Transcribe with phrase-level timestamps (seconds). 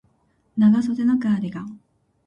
[0.57, 1.79] 長袖のカーディガン